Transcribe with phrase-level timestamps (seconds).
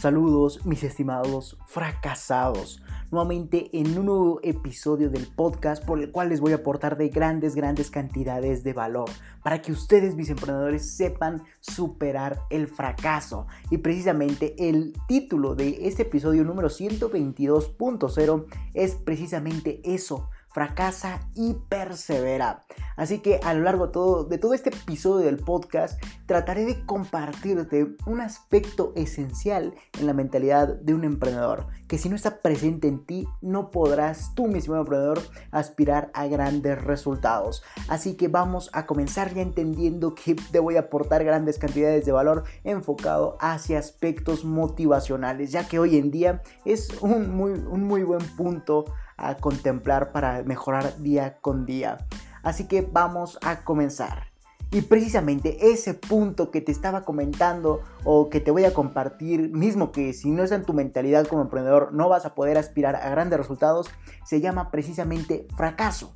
[0.00, 2.82] Saludos mis estimados fracasados.
[3.10, 7.08] Nuevamente en un nuevo episodio del podcast por el cual les voy a aportar de
[7.08, 9.08] grandes, grandes cantidades de valor
[9.42, 13.46] para que ustedes mis emprendedores sepan superar el fracaso.
[13.70, 18.44] Y precisamente el título de este episodio número 122.0
[18.74, 22.62] es precisamente eso fracasa y persevera.
[22.96, 23.88] Así que a lo largo
[24.24, 30.68] de todo, este episodio del podcast trataré de compartirte un aspecto esencial en la mentalidad
[30.68, 35.20] de un emprendedor, que si no está presente en ti no podrás tú mismo emprendedor
[35.50, 37.62] aspirar a grandes resultados.
[37.88, 42.12] Así que vamos a comenzar ya entendiendo que te voy a aportar grandes cantidades de
[42.12, 48.86] valor enfocado hacia aspectos motivacionales, ya que hoy en día es un muy buen punto
[49.16, 51.98] a contemplar para mejorar día con día.
[52.42, 54.24] Así que vamos a comenzar.
[54.70, 59.92] Y precisamente ese punto que te estaba comentando o que te voy a compartir, mismo
[59.92, 63.08] que si no es en tu mentalidad como emprendedor no vas a poder aspirar a
[63.08, 63.88] grandes resultados,
[64.24, 66.12] se llama precisamente fracaso.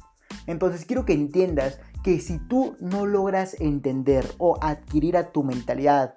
[0.47, 6.15] Entonces quiero que entiendas que si tú no logras entender o adquirir a tu mentalidad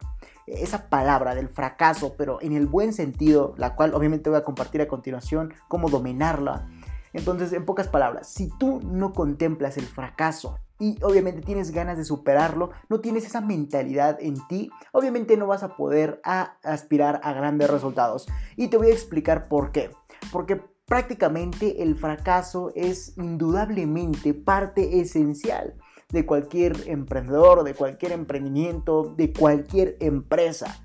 [0.48, 4.82] esa palabra del fracaso, pero en el buen sentido, la cual obviamente voy a compartir
[4.82, 6.68] a continuación, cómo dominarla.
[7.14, 12.06] Entonces, en pocas palabras, si tú no contemplas el fracaso y obviamente tienes ganas de
[12.06, 17.70] superarlo, no tienes esa mentalidad en ti, obviamente no vas a poder aspirar a grandes
[17.70, 18.28] resultados.
[18.56, 19.92] Y te voy a explicar por qué.
[20.32, 25.76] Porque prácticamente el fracaso es indudablemente parte esencial
[26.14, 30.80] de cualquier emprendedor, de cualquier emprendimiento, de cualquier empresa.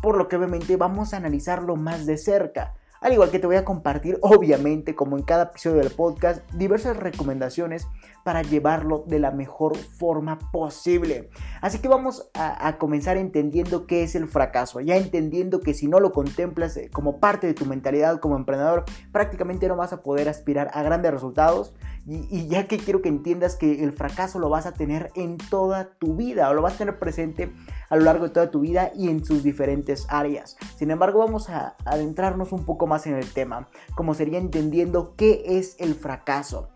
[0.00, 2.74] Por lo que obviamente vamos a analizarlo más de cerca.
[3.00, 6.96] Al igual que te voy a compartir, obviamente, como en cada episodio del podcast, diversas
[6.96, 7.86] recomendaciones
[8.24, 11.30] para llevarlo de la mejor forma posible.
[11.60, 16.00] Así que vamos a, comenzar entendiendo qué es el fracaso, ya entendiendo que si no
[16.00, 20.28] lo contemplas eh, como parte de tu mentalidad como emprendedor, prácticamente no vas a poder
[20.28, 21.74] aspirar a grandes resultados.
[22.10, 25.90] Y, ya que quiero que entiendas que el fracaso lo vas a tener en toda
[25.98, 27.52] tu vida o lo vas a tener presente
[27.90, 30.56] a lo largo de toda tu vida y en sus diferentes áreas.
[30.76, 35.42] Sin embargo, vamos a adentrarnos un poco más en el tema, como sería entendiendo qué
[35.58, 36.70] es el fracaso.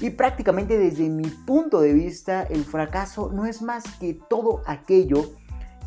[0.00, 5.32] Y prácticamente desde mi punto de vista, el fracaso no es más que todo aquello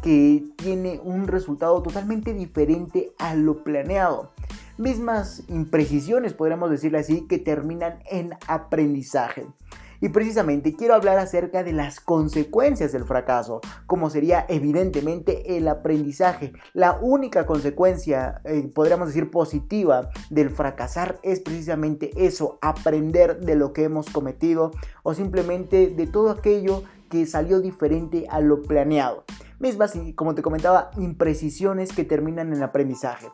[0.03, 4.31] que tiene un resultado totalmente diferente a lo planeado.
[4.81, 9.45] Mismas imprecisiones, podríamos decirle así, que terminan en aprendizaje.
[9.99, 16.53] Y precisamente quiero hablar acerca de las consecuencias del fracaso, como sería evidentemente el aprendizaje.
[16.73, 23.73] La única consecuencia, eh, podríamos decir positiva, del fracasar es precisamente eso, aprender de lo
[23.73, 24.71] que hemos cometido
[25.03, 29.25] o simplemente de todo aquello que salió diferente a lo planeado.
[29.59, 33.27] Mismas, como te comentaba, imprecisiones que terminan en aprendizaje.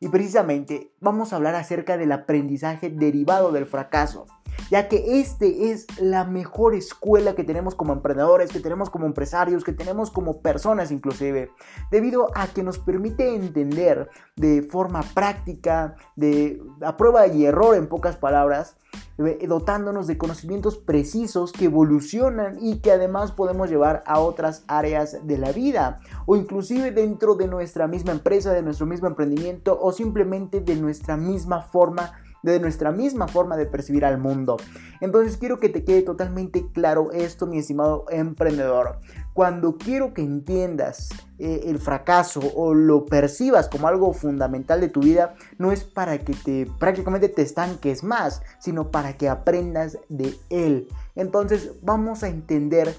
[0.00, 4.26] Y precisamente vamos a hablar acerca del aprendizaje derivado del fracaso
[4.70, 9.64] ya que este es la mejor escuela que tenemos como emprendedores, que tenemos como empresarios,
[9.64, 11.50] que tenemos como personas inclusive,
[11.90, 17.88] debido a que nos permite entender de forma práctica, de a prueba y error en
[17.88, 18.76] pocas palabras,
[19.18, 25.26] eh, dotándonos de conocimientos precisos que evolucionan y que además podemos llevar a otras áreas
[25.26, 29.92] de la vida o inclusive dentro de nuestra misma empresa, de nuestro mismo emprendimiento o
[29.92, 32.12] simplemente de nuestra misma forma
[32.42, 34.56] de nuestra misma forma de percibir al mundo.
[35.00, 39.00] Entonces quiero que te quede totalmente claro esto, mi estimado emprendedor.
[39.34, 41.08] Cuando quiero que entiendas
[41.40, 46.18] eh, el fracaso o lo percibas como algo fundamental de tu vida, no es para
[46.18, 50.88] que te prácticamente te estanques más, sino para que aprendas de él.
[51.16, 52.94] Entonces vamos a entender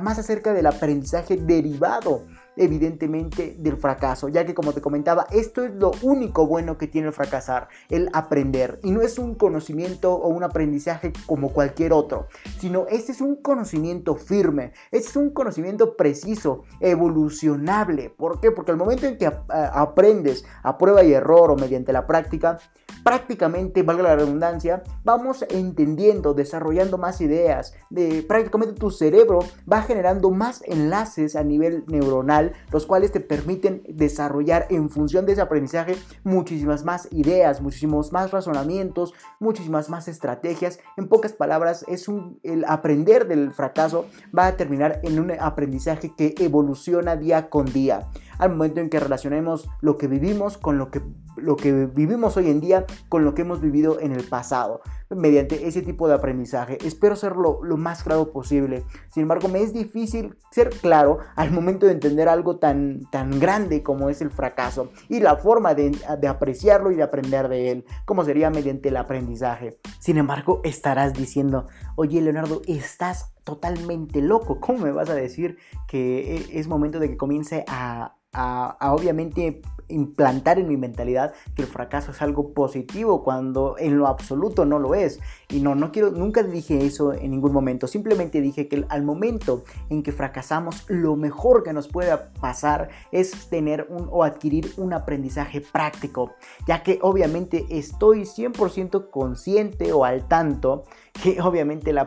[0.00, 2.22] más acerca del aprendizaje derivado
[2.56, 7.08] evidentemente del fracaso, ya que como te comentaba, esto es lo único bueno que tiene
[7.08, 8.80] el fracasar, el aprender.
[8.82, 12.28] Y no es un conocimiento o un aprendizaje como cualquier otro,
[12.58, 18.10] sino este es un conocimiento firme, este es un conocimiento preciso, evolucionable.
[18.10, 18.50] ¿Por qué?
[18.50, 22.58] Porque al momento en que aprendes a prueba y error o mediante la práctica,
[23.02, 29.40] prácticamente, valga la redundancia, vamos entendiendo, desarrollando más ideas, de prácticamente tu cerebro
[29.70, 35.32] va generando más enlaces a nivel neuronal los cuales te permiten desarrollar en función de
[35.32, 40.78] ese aprendizaje muchísimas más ideas, muchísimos más razonamientos, muchísimas más estrategias.
[40.96, 44.06] En pocas palabras, es un, el aprender del fracaso
[44.36, 48.08] va a terminar en un aprendizaje que evoluciona día con día.
[48.38, 51.02] Al momento en que relacionemos lo que vivimos con lo que,
[51.36, 55.66] lo que vivimos hoy en día con lo que hemos vivido en el pasado mediante
[55.66, 56.78] ese tipo de aprendizaje.
[56.84, 58.84] Espero ser lo, más claro posible.
[59.12, 63.82] Sin embargo, me es difícil ser claro al momento de entender algo tan, tan grande
[63.82, 67.84] como es el fracaso y la forma de, de apreciarlo y de aprender de él,
[68.04, 69.78] como sería mediante el aprendizaje.
[69.98, 71.66] Sin embargo, estarás diciendo,
[71.96, 74.58] oye Leonardo, estás totalmente loco.
[74.60, 78.94] ¿Cómo me vas a decir que e, es momento de que comience a, a, a
[78.94, 84.64] obviamente implantar en mi mentalidad que el fracaso es algo positivo cuando en lo absoluto
[84.64, 85.20] no lo es.
[85.48, 87.86] Y no, no quiero, nunca dije eso en ningún momento.
[87.86, 93.48] Simplemente dije que al momento en que fracasamos, lo mejor que nos puede pasar es
[93.48, 96.32] tener un, o adquirir un aprendizaje práctico.
[96.66, 100.84] Ya que obviamente estoy 100% consciente o al tanto
[101.22, 101.98] que obviamente el,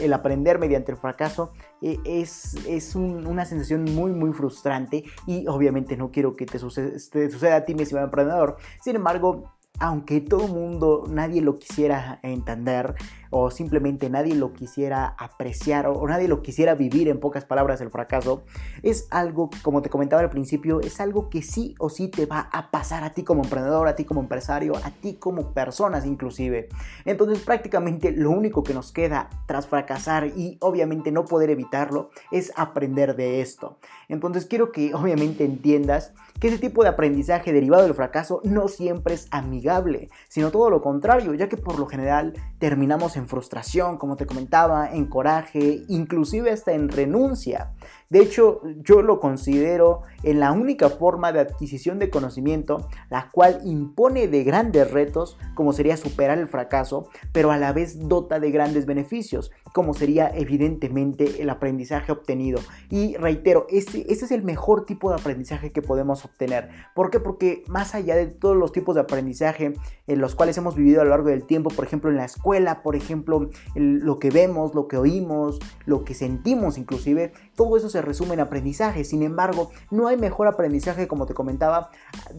[0.00, 1.52] el aprender mediante el fracaso
[1.82, 7.30] eh, es, es una sensación muy muy frustrante y obviamente no quiero que te, te
[7.30, 8.56] suceda a ti, mi estimado emprendedor.
[8.82, 12.94] Sin embargo, aunque todo el mundo, nadie lo quisiera entender
[13.36, 17.90] o simplemente nadie lo quisiera apreciar o, nadie lo quisiera vivir en pocas palabras el
[17.90, 18.44] fracaso,
[18.84, 22.48] es algo como te comentaba al principio, es algo que sí o sí te va
[22.52, 26.68] a pasar a ti como emprendedor, a ti como empresario, a ti como personas inclusive.
[27.04, 32.52] Entonces prácticamente lo único que nos queda tras fracasar y obviamente no poder evitarlo es
[32.54, 33.78] aprender de esto.
[34.08, 39.14] Entonces quiero que obviamente entiendas que ese tipo de aprendizaje derivado del fracaso no siempre
[39.14, 44.16] es amigable, sino todo lo contrario, ya que por lo general terminamos en frustración, como
[44.16, 47.72] te comentaba, en coraje, inclusive hasta en renuncia.
[48.14, 53.60] De hecho, yo lo considero en la única forma de adquisición de conocimiento, la cual
[53.64, 58.52] impone de grandes retos, como sería superar el fracaso, pero a la vez dota de
[58.52, 62.60] grandes beneficios, como sería evidentemente el aprendizaje obtenido.
[62.88, 66.70] Y reitero, este, este es el mejor tipo de aprendizaje que podemos obtener.
[66.94, 67.18] ¿Por qué?
[67.18, 69.74] Porque más allá de todos los tipos de aprendizaje
[70.06, 72.84] en los cuales hemos vivido a lo largo del tiempo, por ejemplo en la escuela,
[72.84, 78.02] por ejemplo lo que vemos, lo que oímos, lo que sentimos inclusive, todo eso se
[78.02, 79.04] resume en aprendizaje.
[79.04, 81.90] Sin embargo, no hay mejor aprendizaje, como te comentaba,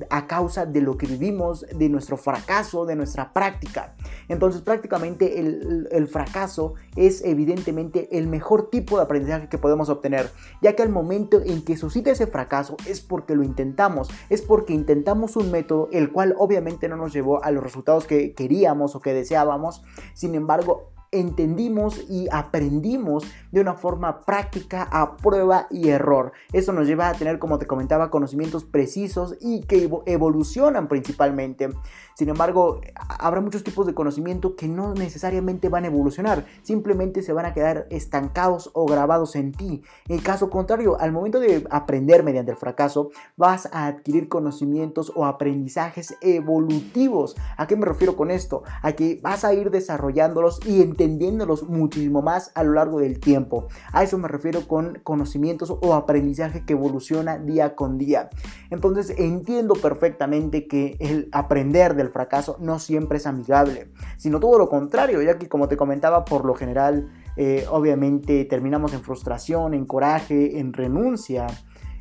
[0.10, 3.96] a causa de lo que vivimos, de nuestro fracaso, de nuestra práctica.
[4.28, 10.30] Entonces, prácticamente el, fracaso es evidentemente el mejor tipo de aprendizaje que podemos obtener,
[10.62, 14.74] ya que al momento en que suscita ese fracaso es porque lo intentamos, es porque
[14.74, 19.00] intentamos un método el cual obviamente no nos llevó a los resultados que queríamos o
[19.00, 19.84] que deseábamos.
[20.14, 26.34] Sin embargo, entendimos y aprendimos de una forma práctica a prueba y error.
[26.54, 31.70] Eso nos lleva a tener, como te comentaba, conocimientos precisos y que evolucionan principalmente.
[32.16, 37.34] Sin embargo, habrá muchos tipos de conocimiento que no necesariamente van a evolucionar, simplemente se
[37.34, 39.84] van a quedar estancados o grabados en ti.
[40.08, 45.26] En caso contrario, al momento de aprender mediante el fracaso, vas a adquirir conocimientos o
[45.26, 47.36] aprendizajes evolutivos.
[47.58, 48.64] ¿A qué me refiero con esto?
[48.82, 53.68] A que vas a ir desarrollándolos y entendiéndolos muchísimo más a lo largo del tiempo.
[53.92, 58.30] A eso me refiero con conocimientos o aprendizaje que evoluciona día con día.
[58.70, 64.58] Entonces entiendo perfectamente que el aprender de el fracaso no siempre es amigable, sino todo
[64.58, 69.74] lo contrario, ya que como te comentaba, por lo general, eh, obviamente terminamos en frustración,
[69.74, 71.48] en coraje, en renuncia.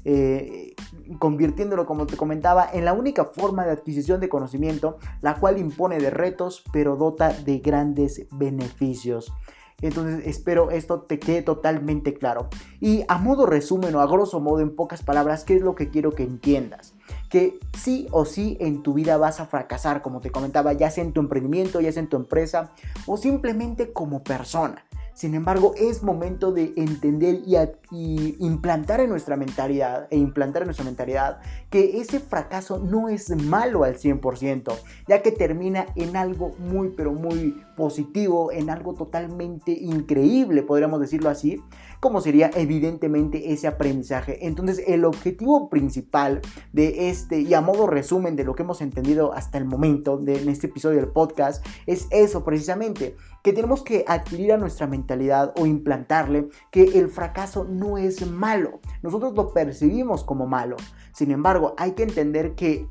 [0.06, 0.74] Eh,
[1.18, 5.98] convirtiéndolo, como te comentaba, en la única forma de adquisición de conocimiento, la cual impone
[5.98, 9.32] de retos, pero dota de grandes beneficios.
[9.80, 12.48] Entonces espero esto te quede totalmente claro.
[12.80, 15.90] Y a modo resumen o a grosso modo, en pocas palabras, ¿qué es lo que
[15.90, 16.94] quiero que entiendas?
[17.34, 21.02] Que sí o sí en tu vida vas a fracasar, como te comentaba, ya sea
[21.02, 22.70] en tu emprendimiento, ya sea en tu empresa
[23.06, 24.84] o simplemente como persona.
[25.14, 27.42] Sin embargo, es momento de entender
[27.90, 33.30] y, implantar en nuestra mentalidad e implantar en nuestra mentalidad que ese fracaso no es
[33.30, 34.72] malo al 100%,
[35.08, 41.30] ya que termina en algo muy pero muy positivo, en algo totalmente increíble, podríamos decirlo
[41.30, 41.60] así,
[42.04, 44.46] como sería evidentemente ese aprendizaje.
[44.46, 49.32] Entonces, el objetivo principal de este y a modo resumen de lo que hemos entendido
[49.32, 54.04] hasta el momento de, en este episodio del podcast es eso precisamente, que tenemos que
[54.06, 58.80] adquirir a nuestra mentalidad o implantarle que el fracaso no es malo.
[59.02, 60.76] Nosotros lo percibimos como malo.
[61.14, 62.86] Sin embargo, hay que entender que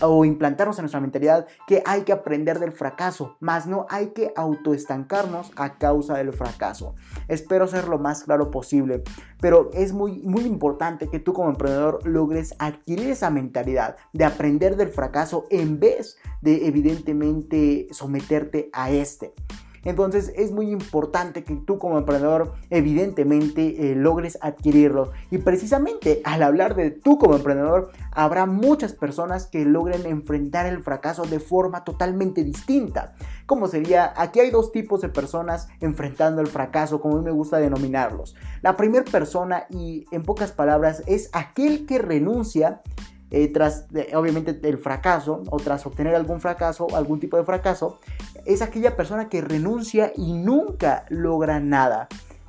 [0.00, 4.32] o implantarnos en nuestra mentalidad que hay que aprender del fracaso, más no hay que
[4.36, 6.94] autoestancarnos a causa del fracaso.
[7.28, 9.02] Espero ser lo más claro posible,
[9.40, 14.76] pero es muy, muy importante que tú como emprendedor logres adquirir esa mentalidad de aprender
[14.76, 19.32] del fracaso en vez de evidentemente someterte a este.
[19.88, 25.12] Entonces es muy importante que tú como emprendedor evidentemente eh, logres adquirirlo.
[25.30, 30.82] Y precisamente al hablar de tú como emprendedor, habrá muchas personas que logren enfrentar el
[30.82, 33.14] fracaso de forma totalmente distinta.
[33.46, 37.30] Como sería, aquí hay dos tipos de personas enfrentando el fracaso, como a mí me
[37.30, 38.36] gusta denominarlos.
[38.60, 42.82] La primera persona, y en pocas palabras, es aquel que renuncia
[43.30, 47.98] eh, tras obviamente el fracaso o tras obtener algún fracaso, algún tipo de fracaso,
[48.44, 52.08] es aquella persona que renuncia y nunca logra nada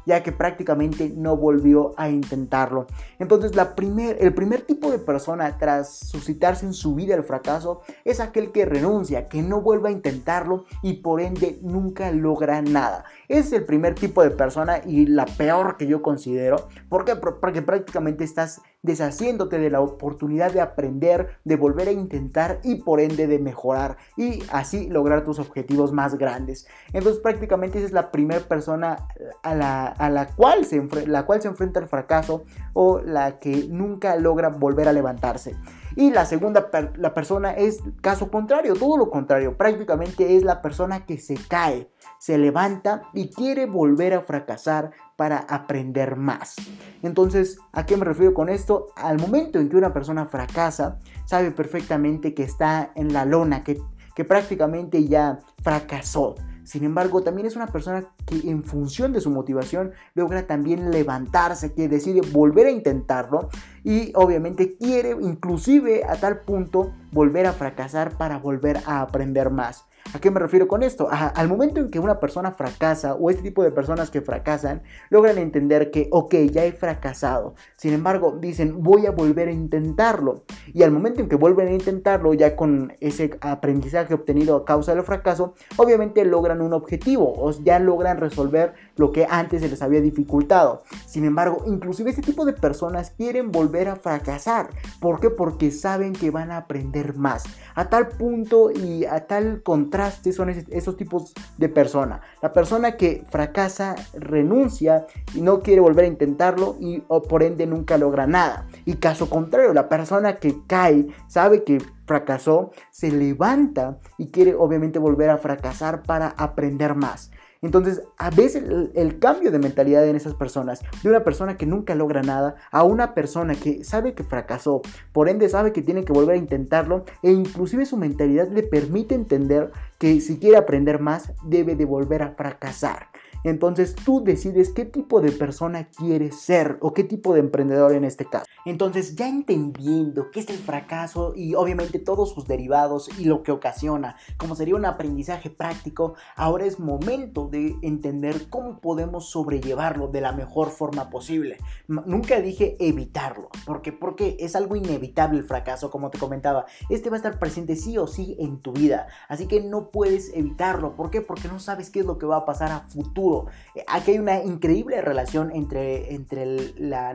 [0.09, 2.87] ya que prácticamente no volvió a intentarlo.
[3.19, 7.81] Entonces, la primer, el primer tipo de persona tras suscitarse en su vida el fracaso
[8.05, 13.05] es aquel que renuncia, que no vuelve a intentarlo y por ende nunca logra nada.
[13.27, 16.67] es el primer tipo de persona y la peor que yo considero.
[16.89, 17.05] ¿Por?
[17.39, 23.01] Porque prácticamente estás deshaciéndote de la oportunidad de aprender, de volver a intentar y por
[23.01, 26.65] ende de mejorar y así lograr tus objetivos más grandes.
[26.93, 29.07] Entonces prácticamente esa es la primera persona
[29.43, 32.43] a la, a la, cual se la cual se enfrenta al fracaso
[32.73, 35.55] o la que nunca logra volver a levantarse.
[35.95, 41.05] Y la segunda la persona es caso contrario, todo lo contrario, prácticamente es la persona
[41.05, 46.55] que se cae, se levanta y quiere volver a fracasar para aprender más.
[47.01, 48.87] Entonces, ¿a qué me refiero con esto?
[48.95, 53.81] Al momento en que una persona fracasa, sabe perfectamente que está en la lona, que,
[54.15, 56.35] que prácticamente ya fracasó.
[56.69, 61.73] Sin embargo, también es una persona que en función de su motivación logra también levantarse,
[61.73, 63.49] que decide volver a intentarlo
[63.83, 69.88] y obviamente quiere inclusive a tal punto volver a fracasar para volver a aprender más.
[70.13, 71.07] ¿A qué me refiero con esto?
[71.09, 75.37] al momento en que una persona fracasa o este tipo de personas que fracasan logran
[75.37, 77.55] entender que, ok, ya he fracasado.
[77.77, 80.43] Sin embargo, dicen, voy a volver a intentarlo.
[80.73, 84.93] Y al momento en que vuelven a intentarlo, ya con ese aprendizaje obtenido a causa
[84.93, 89.81] del fracaso, obviamente logran un objetivo o ya logran resolver lo que antes se les
[89.81, 90.83] había dificultado.
[91.05, 94.69] Sin embargo, inclusive este tipo de personas quieren volver a fracasar.
[94.99, 95.29] ¿Por qué?
[95.29, 97.45] Porque saben que van a aprender más.
[97.75, 102.19] A tal punto y a tal contraste son esos tipos de persona.
[102.41, 107.97] La persona que fracasa, renuncia y no quiere volver a intentarlo y por ende nunca
[107.97, 108.67] logra nada.
[108.83, 114.99] Y caso contrario, la persona que cae, sabe que fracasó, se levanta y quiere obviamente
[114.99, 117.31] volver a fracasar para aprender más.
[117.61, 118.63] Entonces, a veces
[118.95, 122.83] el, cambio de mentalidad en esas personas, de una persona que nunca logra nada, a
[122.83, 127.03] una persona que sabe que fracasó, por ende sabe que tiene que volver a intentarlo,
[127.21, 132.21] e inclusive su mentalidad le permite entender que si quiere aprender más, debe de volver
[132.21, 133.08] a fracasar.
[133.43, 138.03] Entonces tú decides qué tipo de persona quieres ser o qué tipo de emprendedor en
[138.03, 138.45] este caso.
[138.65, 143.51] Entonces ya entendiendo qué es el fracaso y obviamente todos sus derivados y lo que
[143.51, 150.21] ocasiona, como sería un aprendizaje práctico, ahora es momento de entender cómo podemos sobrellevarlo de
[150.21, 151.57] la mejor forma posible.
[151.87, 156.65] Nunca dije evitarlo, porque porque es algo inevitable el fracaso, como te comentaba.
[156.89, 160.33] Este va a estar presente sí o sí en tu vida, así que no puedes
[160.33, 160.95] evitarlo.
[160.95, 161.21] ¿Por qué?
[161.21, 163.28] Porque no sabes qué es lo que va a pasar a futuro
[163.75, 167.13] eh, aquí hay una increíble relación entre, entre la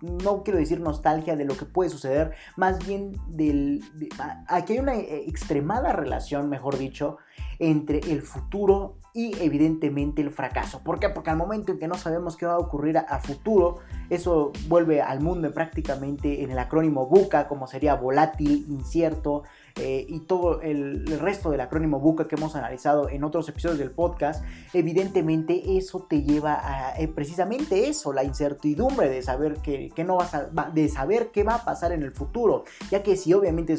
[0.00, 3.82] no quiero decir nostalgia de lo que puede suceder, más bien del...
[4.48, 7.18] aquí hay una eh, extremada relación, mejor dicho,
[7.58, 10.82] entre el futuro y evidentemente el fracaso.
[10.84, 11.08] ¿Por qué?
[11.08, 15.02] Porque al momento en que no sabemos qué va a ocurrir a, futuro, eso vuelve
[15.02, 19.42] al mundo prácticamente en el acrónimo BUCA, como sería volátil, incierto,
[19.80, 23.90] eh, y todo el, resto del acrónimo BUCA que hemos analizado en otros episodios del
[23.90, 24.44] podcast,
[24.74, 30.32] evidentemente eso te lleva a eh, precisamente eso, la incertidumbre de saber que, no vas
[30.74, 33.76] de saber qué va a pasar en el futuro, ya que si obviamente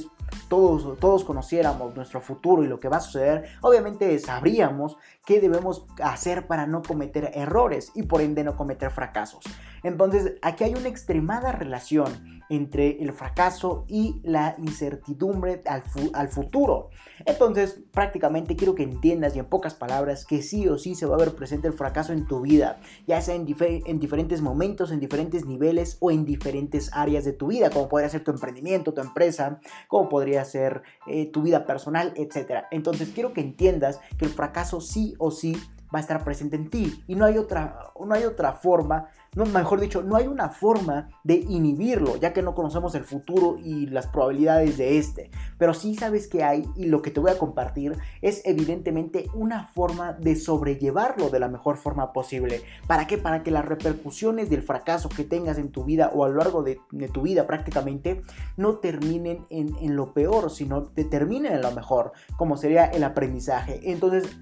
[0.48, 5.86] todos, todos conociéramos nuestro futuro y lo que va a suceder, obviamente sabríamos qué debemos
[6.02, 9.44] hacer para no cometer errores y por ende no cometer fracasos.
[9.84, 16.90] Entonces, aquí hay una extremada relación entre el fracaso y la incertidumbre al, futuro.
[17.26, 21.16] Entonces, prácticamente quiero que entiendas y en pocas palabras que sí o sí se va
[21.16, 25.00] a ver presente el fracaso en tu vida, ya sea en, en diferentes momentos, en
[25.00, 29.00] diferentes niveles o en diferentes áreas de tu vida, como podría ser tu emprendimiento, tu
[29.00, 32.66] empresa, como podría ser eh, tu vida personal, etc.
[32.72, 35.56] Entonces, quiero que entiendas que el fracaso sí o sí
[35.94, 39.46] va a estar presente en ti y no hay otra, no hay otra forma no,
[39.46, 43.86] mejor dicho, no hay una forma de inhibirlo, ya que no conocemos el futuro y
[43.86, 45.32] las probabilidades de este.
[45.58, 49.68] Pero sí sabes que hay, y lo que te voy a compartir es evidentemente una
[49.68, 52.62] forma de sobrellevarlo de la mejor forma posible.
[52.88, 53.18] ¿Para qué?
[53.18, 56.62] Para que las repercusiones del fracaso que tengas en tu vida o a lo largo
[56.62, 56.82] de,
[57.14, 58.24] tu vida prácticamente
[58.58, 63.80] no terminen en, lo peor, sino te terminen en lo mejor, como sería el aprendizaje.
[63.92, 64.38] Entonces,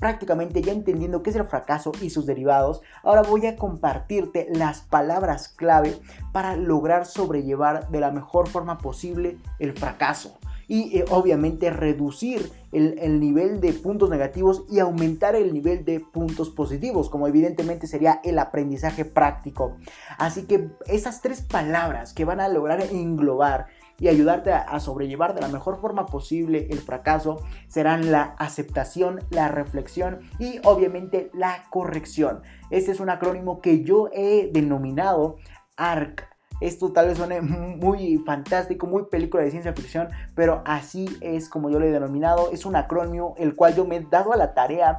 [0.00, 4.80] prácticamente ya entendiendo qué es el fracaso y sus derivados, ahora voy a compartirte las
[4.80, 5.96] palabras clave
[6.32, 10.38] para lograr sobrellevar de la mejor forma posible el fracaso
[10.70, 16.48] y eh, obviamente reducir el, nivel de puntos negativos y aumentar el nivel de puntos
[16.48, 19.76] positivos, como evidentemente sería el aprendizaje práctico.
[20.16, 23.66] Así que esas tres palabras que van a lograr englobar
[24.00, 29.48] y ayudarte a, sobrellevar de la mejor forma posible el fracaso serán la aceptación, la
[29.48, 32.42] reflexión y obviamente la corrección.
[32.70, 35.36] Este es un acrónimo que yo he denominado
[35.76, 36.30] ARC
[36.60, 41.70] esto tal vez suene muy fantástico, muy película de ciencia ficción, pero así es como
[41.70, 42.50] yo lo he denominado.
[42.52, 44.94] Es un acrónimo el cual yo me he dado a la tarea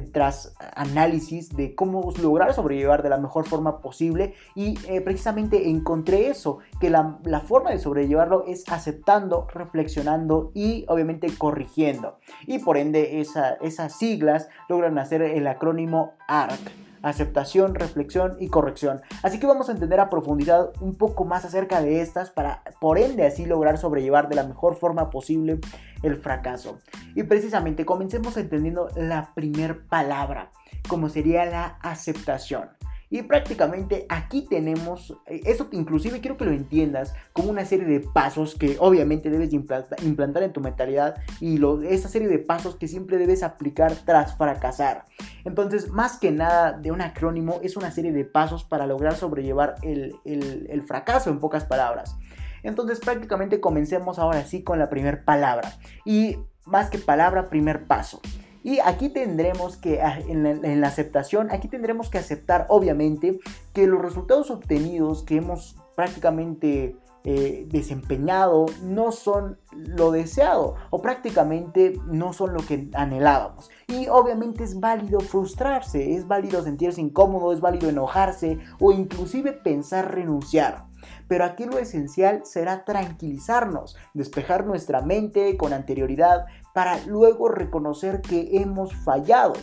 [0.00, 6.28] tras análisis de cómo lograr sobrellevar de la mejor forma posible y eh, precisamente encontré
[6.28, 12.18] eso, que la, forma de sobrellevarlo es aceptando, reflexionando y obviamente corrigiendo.
[12.46, 16.60] Y por ende esas siglas logran hacer el acrónimo ARC
[17.02, 19.00] aceptación, reflexión y corrección.
[19.22, 22.98] Así que vamos a entender a profundidad un poco más acerca de estas para por
[22.98, 25.60] ende así lograr sobrellevar de la mejor forma posible
[26.02, 26.78] el fracaso.
[27.14, 30.50] Y precisamente comencemos entendiendo la primer palabra,
[30.88, 32.68] como sería la aceptación.
[33.08, 38.00] Y prácticamente aquí tenemos, eh, eso inclusive quiero que lo entiendas como una serie de
[38.00, 43.16] pasos que obviamente debes implantar en tu mentalidad y esa serie de pasos que siempre
[43.16, 45.04] debes aplicar tras fracasar.
[45.44, 49.76] Entonces, más que nada de un acrónimo, es una serie de pasos para lograr sobrellevar
[49.82, 52.16] el, el fracaso en pocas palabras.
[52.66, 55.72] Entonces, prácticamente comencemos ahora sí con la primera palabra.
[56.04, 58.20] Y más que palabra, primer paso.
[58.64, 63.38] Y aquí tendremos que, ah, en la, aceptación, aquí tendremos que aceptar obviamente
[63.72, 71.94] que los resultados obtenidos que hemos prácticamente eh, desempeñado no son lo deseado o prácticamente
[72.06, 73.70] no son lo que anhelábamos.
[73.86, 80.12] Y obviamente es válido frustrarse, es válido sentirse incómodo, es válido enojarse o inclusive pensar
[80.12, 80.85] renunciar.
[81.28, 88.58] Pero aquí lo esencial será tranquilizarnos, despejar nuestra mente con anterioridad para luego reconocer que
[88.58, 89.54] hemos fallado.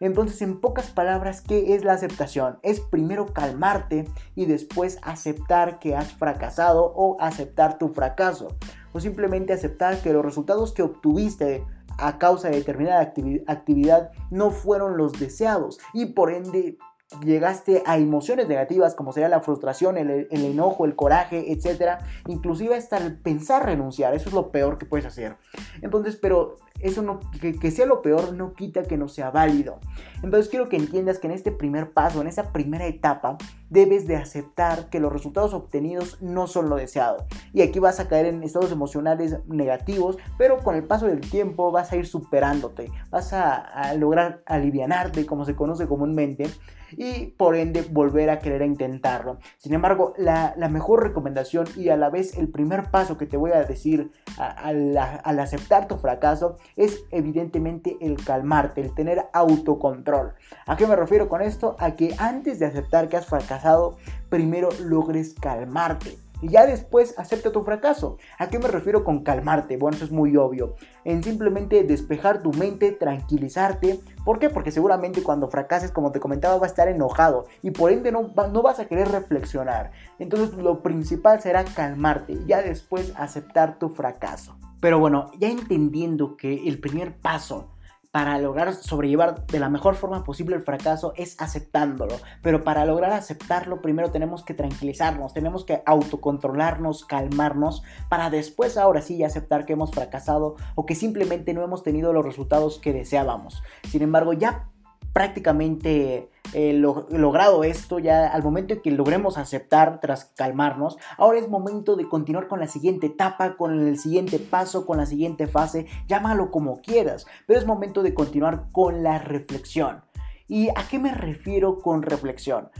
[0.00, 2.58] Entonces, en pocas palabras, ¿qué es la aceptación?
[2.62, 8.56] Es primero calmarte y después aceptar que has fracasado o aceptar tu fracaso.
[8.92, 11.64] O simplemente aceptar que los resultados que obtuviste
[11.98, 13.12] a causa de determinada
[13.46, 16.78] actividad no fueron los deseados y por ende
[17.24, 22.00] llegaste a emociones negativas como sería la frustración, el, enojo, el coraje, etc.
[22.26, 25.36] Inclusive hasta el pensar renunciar, eso es lo peor que puedes hacer.
[25.82, 29.78] Entonces, pero eso no, que, sea lo peor no quita que no sea válido.
[30.22, 33.38] Entonces quiero que entiendas que en este primer paso, en esa primera etapa,
[33.70, 37.26] debes de aceptar que los resultados obtenidos no son lo deseado.
[37.52, 41.70] Y aquí vas a caer en estados emocionales negativos, pero con el paso del tiempo
[41.70, 46.50] vas a ir superándote, vas a, lograr alivianarte, como se conoce comúnmente
[46.96, 49.38] y por ende volver a querer intentarlo.
[49.58, 53.52] Sin embargo, la, mejor recomendación y a la vez el primer paso que te voy
[53.52, 60.34] a decir al aceptar tu fracaso es evidentemente el calmarte, el tener autocontrol.
[60.66, 61.76] ¿A qué me refiero con esto?
[61.78, 63.96] A que antes de aceptar que has fracasado,
[64.28, 68.18] primero logres calmarte y ya después acepta tu fracaso.
[68.38, 69.76] ¿A qué me refiero con calmarte?
[69.76, 70.74] Bueno, eso es muy obvio.
[71.04, 74.00] En simplemente despejar tu mente, tranquilizarte.
[74.24, 74.50] ¿Por qué?
[74.50, 78.30] Porque seguramente cuando fracases, como te comentaba, va a estar enojado y por ende no,
[78.52, 79.92] no vas a querer reflexionar.
[80.18, 84.56] Entonces lo principal será calmarte y ya después aceptar tu fracaso.
[84.80, 87.68] Pero bueno, ya entendiendo que el primer paso
[88.10, 92.16] para lograr sobrellevar de la mejor forma posible el fracaso es aceptándolo.
[92.42, 99.00] Pero para lograr aceptarlo, primero tenemos que tranquilizarnos, tenemos que autocontrolarnos, calmarnos, para después ahora
[99.00, 103.62] sí aceptar que hemos fracasado o que simplemente no hemos tenido los resultados que deseábamos.
[103.88, 104.68] Sin embargo, ya
[105.12, 111.48] prácticamente eh, logrado esto, ya al momento en que logremos aceptar tras calmarnos, ahora es
[111.48, 115.86] momento de continuar con la siguiente etapa, con el siguiente paso, con la siguiente fase,
[116.08, 120.02] llámalo como quieras, pero es momento de continuar con la reflexión.
[120.48, 122.70] ¿Y a qué me refiero con reflexión?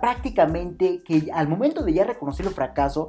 [0.00, 3.08] prácticamente que al momento de ya reconocer el fracaso,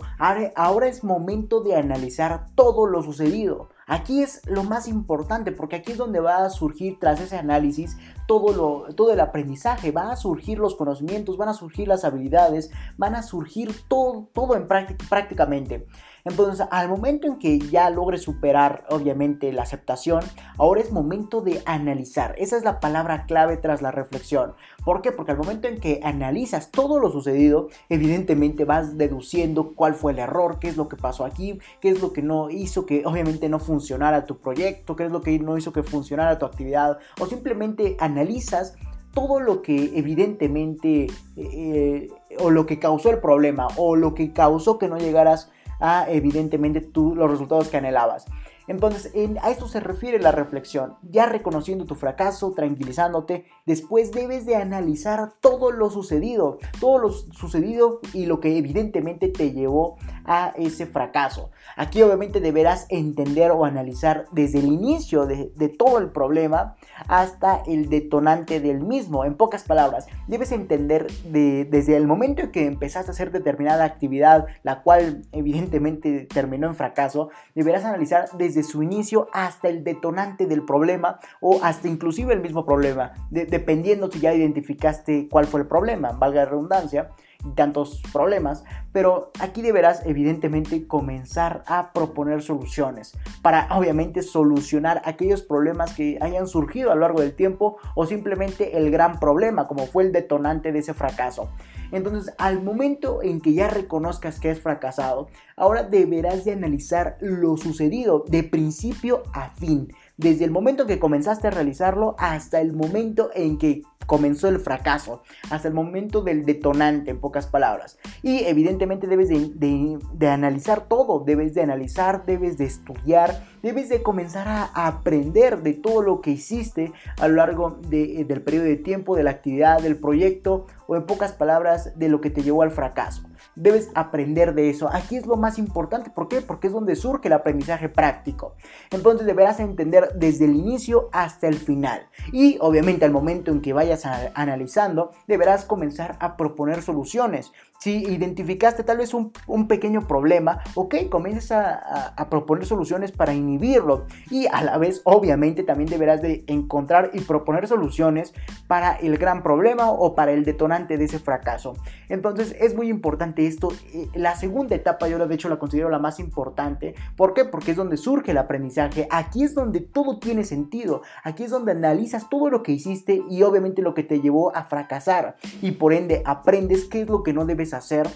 [0.55, 3.69] ahora es momento de analizar todo lo sucedido.
[3.87, 7.97] Aquí es lo más importante porque aquí es donde va a surgir tras ese análisis
[8.27, 12.71] todo, lo, todo el aprendizaje, van a surgir los conocimientos, van a surgir las habilidades,
[12.97, 15.85] van a surgir todo, todo en práctica, prácticamente.
[16.25, 20.23] Entonces, al momento en que ya logres superar, obviamente, la aceptación,
[20.57, 22.33] ahora es momento de analizar.
[22.37, 24.53] Esa es la palabra clave tras la reflexión.
[24.85, 25.11] ¿Por qué?
[25.11, 30.19] Porque al momento en que analizas todo lo sucedido, evidentemente vas deduciendo cuál fue el
[30.19, 33.49] error, qué es lo que pasó aquí, qué es lo que no hizo, que obviamente
[33.49, 37.25] no funcionara tu proyecto, qué es lo que no hizo que funcionara tu actividad, o
[37.25, 38.75] simplemente analizas
[39.13, 41.07] todo lo que evidentemente
[41.37, 42.09] eh,
[42.39, 45.51] o lo que causó el problema o lo que causó que no llegaras
[45.83, 48.25] a evidentemente tú los resultados que anhelabas.
[48.67, 50.95] Entonces, a esto se refiere la reflexión.
[51.01, 57.99] Ya reconociendo tu fracaso, tranquilizándote, después debes de analizar todo lo sucedido, todo lo sucedido
[58.13, 61.51] y lo que evidentemente te llevó a ese fracaso.
[61.75, 66.75] Aquí obviamente deberás entender o analizar desde el inicio de, todo el problema
[67.07, 69.25] hasta el detonante del mismo.
[69.25, 74.45] En pocas palabras, debes entender desde el momento en que empezaste a hacer determinada actividad,
[74.63, 80.63] la cual evidentemente terminó en fracaso, deberás analizar desde su inicio hasta el detonante del
[80.63, 86.11] problema o hasta inclusive el mismo problema, dependiendo si ya identificaste cuál fue el problema,
[86.11, 87.09] valga la redundancia
[87.55, 95.93] tantos problemas, pero aquí deberás evidentemente comenzar a proponer soluciones para obviamente solucionar aquellos problemas
[95.93, 100.03] que hayan surgido a lo largo del tiempo o simplemente el gran problema como fue
[100.03, 101.49] el detonante de ese fracaso.
[101.93, 107.55] Entonces, al momento en que ya reconozcas que has fracasado, ahora deberás de analizar lo
[107.55, 112.73] sucedido de principio a fin desde el momento en que comenzaste a realizarlo hasta el
[112.73, 117.97] momento en que comenzó el fracaso, hasta el momento del detonante, en pocas palabras.
[118.21, 124.47] Y evidentemente debes de, analizar todo, debes de analizar, debes de estudiar, debes de comenzar
[124.47, 129.23] a, aprender de todo lo que hiciste a lo largo del periodo de tiempo, de
[129.23, 133.23] la actividad, del proyecto, o en pocas palabras, de lo que te llevó al fracaso.
[133.55, 134.89] Debes aprender de eso.
[134.91, 136.09] Aquí es lo más importante.
[136.09, 136.41] ¿Por qué?
[136.41, 138.55] Porque es donde surge el aprendizaje práctico.
[138.91, 142.07] Entonces deberás entender desde el inicio hasta el final.
[142.31, 147.51] Y obviamente al momento en que vayas analizando, deberás comenzar a proponer soluciones.
[147.79, 149.31] Si identificaste tal vez un,
[149.67, 154.05] pequeño problema, ok, comienzas a, a, proponer soluciones para inhibirlo.
[154.29, 158.33] Y a la vez, obviamente, también deberás de encontrar y proponer soluciones
[158.67, 161.73] para el gran problema o para el detonante de ese fracaso.
[162.07, 163.69] Entonces es muy importante esto.
[163.93, 166.95] Eh, la segunda etapa yo de hecho la considero la más importante.
[167.15, 167.45] ¿Por qué?
[167.45, 169.07] Porque es donde surge el aprendizaje.
[169.11, 171.01] Aquí es donde todo tiene sentido.
[171.23, 174.63] Aquí es donde analizas todo lo que hiciste y obviamente lo que te llevó a
[174.63, 175.35] fracasar.
[175.61, 178.07] Y por ende aprendes qué es lo que no debes hacer,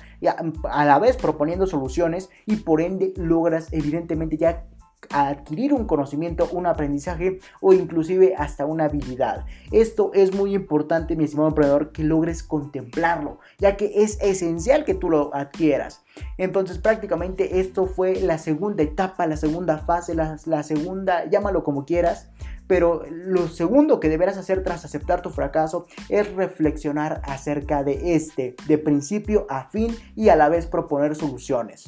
[0.69, 4.65] a, la vez proponiendo soluciones y por ende logras evidentemente ya
[5.09, 9.45] adquirir un conocimiento, un aprendizaje o inclusive hasta una habilidad.
[9.71, 14.95] Esto es muy importante, mi estimado emprendedor, que logres contemplarlo, ya que es esencial que
[14.95, 16.03] tú lo adquieras.
[16.37, 21.85] Entonces prácticamente esto fue la segunda etapa, la segunda fase, la, la segunda, llámalo como
[21.85, 22.29] quieras,
[22.67, 28.55] pero lo segundo que deberás hacer tras aceptar tu fracaso es reflexionar acerca de este,
[28.67, 31.85] de principio a fin y a la vez proponer soluciones.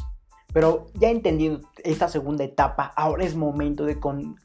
[0.52, 3.98] Pero ya entendiendo esta segunda etapa, ahora es momento de,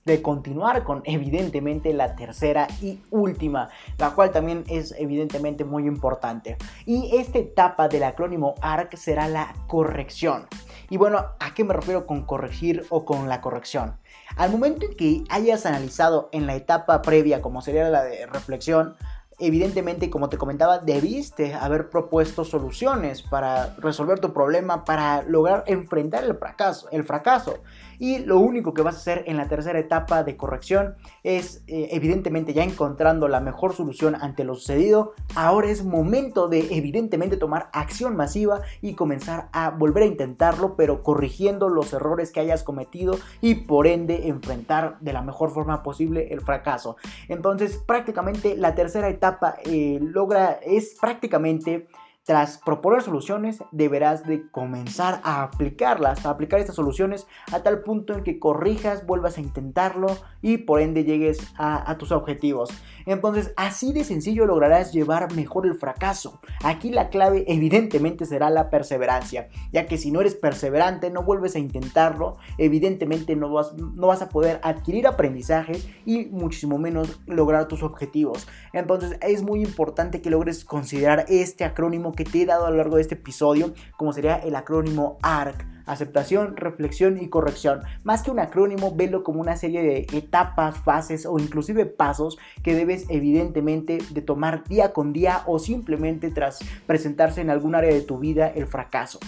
[0.05, 6.57] de, continuar con evidentemente la tercera y última, la cual también es evidentemente muy importante.
[6.85, 10.47] Y esta etapa del acrónimo ARC será la corrección.
[10.91, 13.97] Y bueno, ¿a qué me refiero con corregir o con la corrección?
[14.37, 18.97] Al momento en que hayas analizado en la etapa previa, como sería la de reflexión,
[19.39, 26.25] evidentemente, como te comentaba, debiste haber propuesto soluciones para resolver tu problema, para lograr enfrentar
[26.25, 26.89] el fracaso.
[26.91, 27.59] El fracaso.
[27.99, 31.89] Y lo único que vas a hacer en la tercera etapa de corrección es, eh,
[31.93, 37.71] evidentemente, ya encontrando la mejor solución ante lo sucedido, ahora es momento de, evidentemente, tomar
[37.73, 43.17] acción masiva y comenzar a volver a intentarlo, pero corrigiendo los errores que hayas cometido
[43.41, 46.97] y por ende enfrentar de la mejor forma posible el fracaso.
[47.29, 49.24] Entonces, prácticamente la tercera etapa
[49.65, 51.89] eh, logra, es prácticamente
[52.25, 58.15] tras proponer soluciones, deberás de comenzar a aplicarlas, a aplicar estas soluciones a tal punto
[58.15, 60.07] en que corrijas, vuelvas a intentarlo
[60.45, 62.69] y por ende llegues a, tus objetivos.
[63.07, 66.39] Entonces, así de sencillo lograrás llevar mejor el fracaso.
[66.63, 71.57] Aquí la clave evidentemente será la perseverancia, ya que si no eres perseverante, no vuelves
[71.57, 77.67] a intentarlo, evidentemente no vas, no vas a poder adquirir aprendizajes y muchísimo menos lograr
[77.67, 78.47] tus objetivos.
[78.75, 82.77] Entonces, es muy importante que logres considerar este acrónimo que te he dado a lo
[82.77, 85.74] largo de este episodio, como sería el acrónimo ARC.
[85.87, 87.83] Aceptación, reflexión y corrección.
[88.05, 92.75] Más que un acrónimo, velo como una serie de etapas, fases o inclusive pasos que
[92.75, 98.03] debes evidentemente de tomar día con día o simplemente tras presentarse en algún área de
[98.03, 99.19] tu vida el fracaso.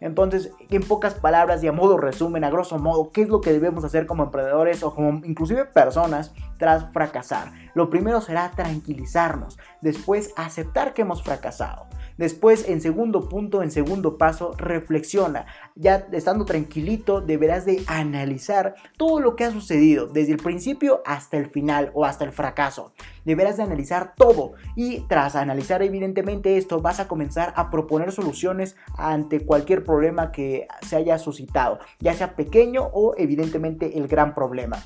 [0.00, 3.52] Entonces, en pocas palabras y a modo resumen, a grosso modo, ¿qué es lo que
[3.52, 7.63] debemos hacer como emprendedores o como inclusive personas tras fracasar?
[7.74, 11.86] Lo primero será tranquilizarnos, después aceptar que hemos fracasado.
[12.16, 15.46] Después, en segundo punto, en segundo paso, reflexiona.
[15.74, 21.38] Ya estando tranquilito, deberás de analizar todo lo que ha sucedido, desde el principio hasta
[21.38, 22.92] el final o hasta el fracaso.
[23.24, 28.76] Deberás de analizar todo y tras analizar evidentemente esto, vas a comenzar a proponer soluciones
[28.96, 34.76] ante cualquier problema que se haya suscitado, ya sea pequeño o evidentemente el gran problema.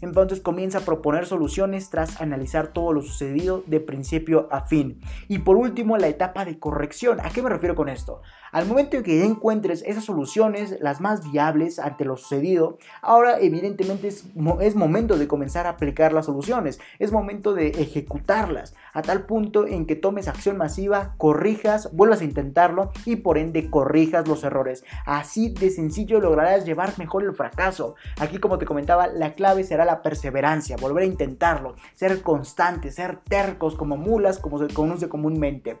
[0.00, 5.00] Entonces comienza a proponer soluciones tras analizar todo lo sucedido de principio a fin.
[5.28, 7.20] Y por último, la etapa de corrección.
[7.20, 8.22] ¿A qué me refiero con esto?
[8.50, 14.08] Al momento en que encuentres esas soluciones, las más viables ante lo sucedido, ahora evidentemente
[14.08, 14.24] es,
[14.60, 19.66] es, momento de comenzar a aplicar las soluciones, es momento de ejecutarlas, a tal punto
[19.66, 24.84] en que tomes acción masiva, corrijas, vuelvas a intentarlo y por ende corrijas los errores.
[25.04, 27.96] Así de sencillo lograrás llevar mejor el fracaso.
[28.18, 33.18] Aquí como te comentaba, la clave será la perseverancia, volver a intentarlo, ser constantes, ser
[33.18, 35.78] tercos como mulas, como se conoce comúnmente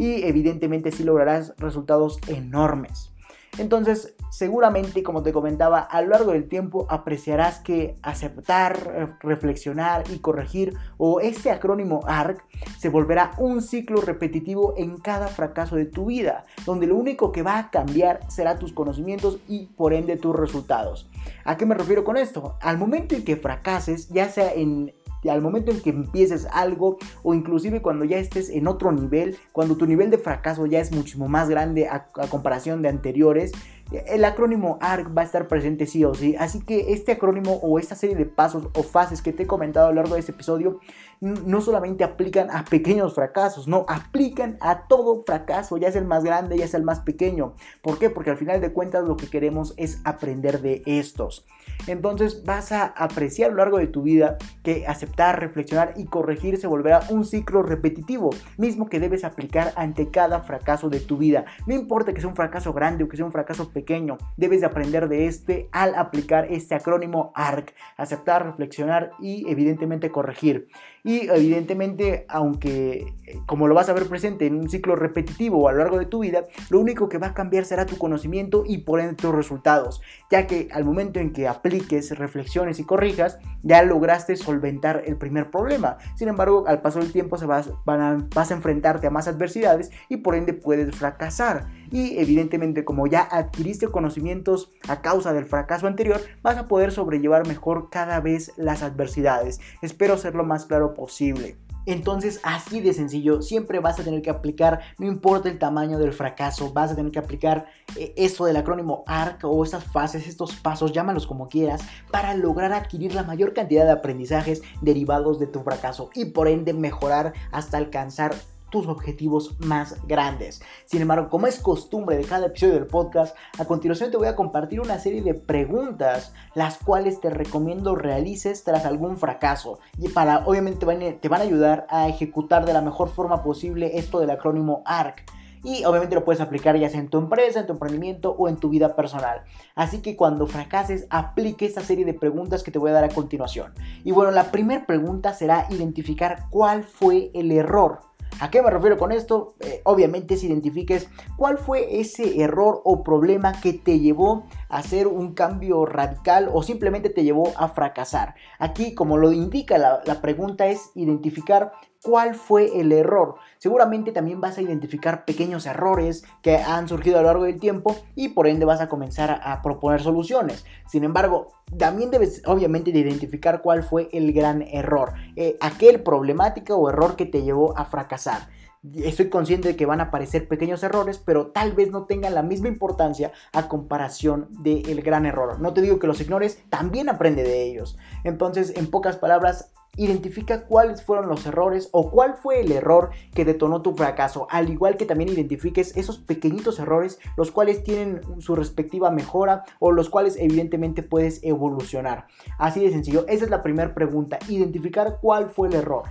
[0.00, 3.12] y evidentemente sí lograrás resultados enormes.
[3.58, 10.20] Entonces, seguramente, como te comentaba, a lo largo del tiempo apreciarás que aceptar, reflexionar y
[10.20, 12.42] corregir o este acrónimo ARC
[12.78, 17.42] se volverá un ciclo repetitivo en cada fracaso de tu vida, donde lo único que
[17.42, 21.10] va a cambiar será tus conocimientos y por ende tus resultados.
[21.44, 22.56] ¿A qué me refiero con esto?
[22.62, 24.94] Al momento en que fracases, ya sea en
[25.28, 29.76] al momento en que empieces algo o inclusive cuando ya estés en otro nivel, cuando
[29.76, 33.52] tu nivel de fracaso ya es muchísimo más grande a, a comparación de anteriores,
[33.90, 36.36] el acrónimo ARC va a estar presente sí o sí.
[36.38, 39.86] Así que este acrónimo o esta serie de pasos o fases que te he comentado
[39.86, 40.80] a lo largo de este episodio
[41.20, 46.24] no solamente aplican a pequeños fracasos, no, aplican a todo fracaso, ya sea el más
[46.24, 47.54] grande, ya sea el más pequeño.
[47.82, 48.08] ¿Por qué?
[48.08, 51.44] Porque al final de cuentas lo que queremos es aprender de estos.
[51.86, 56.58] Entonces vas a apreciar a lo largo de tu vida que aceptar, reflexionar y corregir
[56.58, 61.44] se volverá un ciclo repetitivo, mismo que debes aplicar ante cada fracaso de tu vida.
[61.66, 64.18] No importa que sea un fracaso grande o que sea un fracaso pequeño.
[64.36, 67.74] Debes de aprender de este al aplicar este acrónimo ARC.
[67.96, 70.68] Aceptar, reflexionar y evidentemente corregir.
[71.02, 75.72] Y evidentemente, aunque eh, como lo vas a ver presente en un ciclo repetitivo a
[75.72, 78.78] lo largo de tu vida, lo único que va a cambiar será tu conocimiento y
[78.78, 83.82] por ende tus resultados, ya que al momento en que apliques, reflexiones y corrijas, ya
[83.82, 85.98] lograste solventar el primer problema.
[86.16, 90.18] Sin embargo, al paso del tiempo se vas, vas a enfrentarte a más adversidades y
[90.18, 91.66] por ende puedes fracasar.
[91.90, 97.46] Y evidentemente, como ya adquiriste conocimientos a causa del fracaso anterior, vas a poder sobrellevar
[97.46, 99.60] mejor cada vez las adversidades.
[99.82, 101.56] Espero ser lo más claro posible.
[101.90, 106.12] Entonces, así de sencillo, siempre vas a tener que aplicar, no importa el tamaño del
[106.12, 110.54] fracaso, vas a tener que aplicar eh, eso del acrónimo ARC o estas fases, estos
[110.54, 115.62] pasos, llámalos como quieras, para lograr adquirir la mayor cantidad de aprendizajes derivados de tu
[115.62, 118.36] fracaso y por ende mejorar hasta alcanzar
[118.70, 120.62] tus objetivos más grandes.
[120.86, 124.36] Sin embargo, como es costumbre de cada episodio del podcast, a continuación te voy a
[124.36, 129.80] compartir una serie de preguntas, las cuales te recomiendo realices tras algún fracaso.
[129.98, 130.86] Y para, obviamente,
[131.20, 135.24] te van a ayudar a ejecutar de la mejor forma posible esto del acrónimo ARC
[135.62, 138.56] y obviamente lo puedes aplicar ya sea en tu empresa, en tu emprendimiento o en
[138.56, 139.42] tu vida personal.
[139.74, 143.08] Así que cuando fracases, aplique esta serie de preguntas que te voy a dar a
[143.08, 143.74] continuación.
[144.04, 148.96] Y bueno, la primera pregunta será identificar cuál fue el error ¿A qué me refiero
[148.96, 149.54] con esto?
[149.60, 155.06] Eh, obviamente si identifiques cuál fue ese error o problema que te llevó a hacer
[155.06, 158.34] un cambio radical o simplemente te llevó a fracasar.
[158.58, 163.36] Aquí, como lo indica la, la pregunta, es identificar cuál fue el error.
[163.58, 167.96] Seguramente también vas a identificar pequeños errores que han surgido a lo largo del tiempo
[168.14, 170.64] y por ende vas a comenzar a, proponer soluciones.
[170.86, 176.76] Sin embargo, también debes obviamente de identificar cuál fue el gran error, eh, aquel problemático
[176.76, 178.48] o error que te llevó a fracasar.
[178.94, 182.42] Estoy consciente de que van a aparecer pequeños errores, pero tal vez no tengan la
[182.42, 185.60] misma importancia a comparación del gran error.
[185.60, 187.98] No te digo que los ignores, también aprende de ellos.
[188.24, 193.44] Entonces, en pocas palabras, Identifica cuáles fueron los errores o cuál fue el error que
[193.44, 198.54] detonó tu fracaso, al igual que también identifiques esos pequeñitos errores los cuales tienen su
[198.54, 202.26] respectiva mejora o los cuales evidentemente puedes evolucionar.
[202.58, 206.04] Así de sencillo, esa es la primera pregunta, identificar cuál fue el error.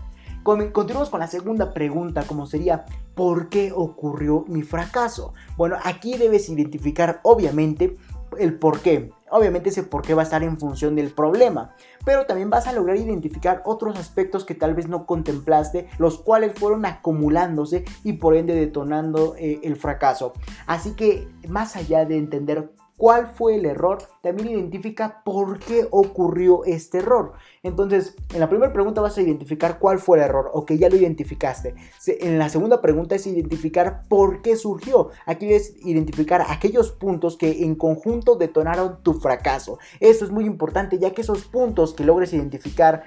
[0.44, 5.34] Continuamos con la segunda pregunta, como sería, ¿por qué ocurrió mi fracaso?
[5.58, 7.98] Bueno, aquí debes identificar, obviamente,
[8.38, 9.12] el por qué.
[9.32, 12.74] Obviamente ese por qué va a estar en función del problema, pero también vas a
[12.74, 18.36] lograr identificar otros aspectos que tal vez no contemplaste, los cuales fueron acumulándose y por
[18.36, 20.34] ende detonando eh, el fracaso.
[20.65, 26.66] Así que más allá de entender cuál fue el error, también identifica por qué ocurrió
[26.66, 27.32] este error.
[27.64, 30.90] Entonces, en la primera pregunta vas a identificar cuál fue el error, o que ya
[30.90, 31.76] lo identificaste.
[32.06, 35.12] En la segunda pregunta es identificar por qué surgió.
[35.26, 39.80] Aquí es identificar aquellos puntos que en conjunto detonaron tu fracaso.
[40.02, 43.04] Esto es muy importante, ya que esos puntos que logres identificar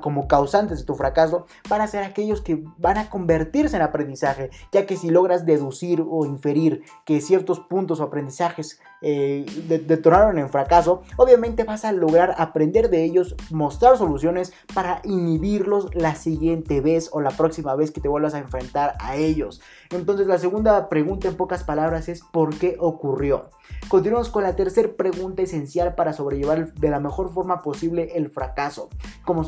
[0.00, 4.50] como causantes de tu fracaso van a ser aquellos que van a convertirse en aprendizaje,
[4.72, 9.46] ya que si logras deducir o inferir que ciertos puntos o aprendizajes eh,
[9.86, 16.14] detonaron en fracaso, obviamente vas a lograr aprender de ellos, mostrar soluciones para inhibirlos la
[16.14, 19.60] siguiente vez o la próxima vez que te vuelvas a enfrentar a ellos.
[19.90, 23.50] Entonces la segunda pregunta en pocas palabras es ¿por qué ocurrió?
[23.88, 28.88] Continuamos con la tercera pregunta esencial para sobrellevar de la mejor forma posible el fracaso,
[29.24, 29.44] como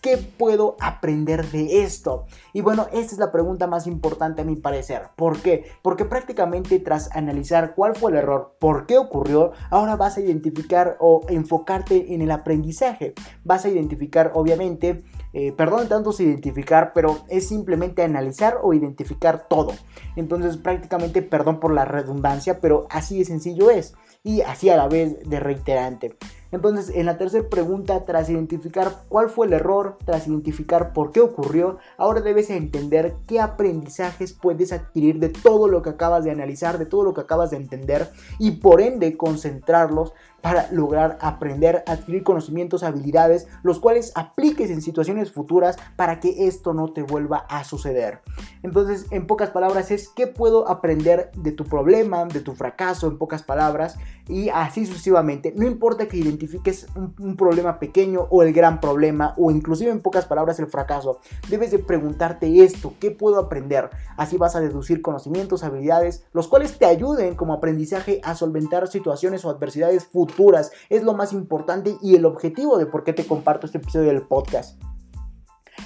[0.00, 2.26] ¿Qué puedo aprender de esto?
[2.52, 5.08] Y bueno, esta es la pregunta más importante a mi parecer.
[5.16, 5.64] ¿Por qué?
[5.82, 10.96] Porque prácticamente tras analizar cuál fue el error, por qué ocurrió, ahora vas a identificar
[11.00, 13.14] o enfocarte en el aprendizaje.
[13.42, 19.72] Vas a identificar, obviamente, eh, perdón tanto identificar, pero es simplemente analizar o identificar todo.
[20.14, 24.88] Entonces prácticamente, perdón por la redundancia, pero así de sencillo es y así a la
[24.88, 26.16] vez de reiterante.
[26.56, 31.20] Entonces, en la tercera pregunta, tras identificar cuál fue el error, tras identificar por qué
[31.20, 36.78] ocurrió, ahora debes entender qué aprendizajes puedes adquirir de todo lo que acabas de analizar,
[36.78, 42.22] de todo lo que acabas de entender y por ende concentrarlos para lograr aprender, adquirir
[42.22, 47.64] conocimientos, habilidades, los cuales apliques en situaciones futuras para que esto no te vuelva a
[47.64, 48.20] suceder.
[48.62, 53.18] Entonces, en pocas palabras, es qué puedo aprender de tu problema, de tu fracaso, en
[53.18, 55.52] pocas palabras, y así sucesivamente.
[55.56, 56.45] No importa que identifiques
[56.94, 61.70] un, problema pequeño o el gran problema, o inclusive en pocas palabras el fracaso, debes
[61.70, 63.90] de preguntarte esto, ¿qué puedo aprender?
[64.16, 69.44] Así vas a deducir conocimientos, habilidades, los cuales te ayuden como aprendizaje a solventar situaciones
[69.44, 73.66] o adversidades futuras es lo más importante y el objetivo de por qué te comparto
[73.66, 74.80] este episodio del podcast.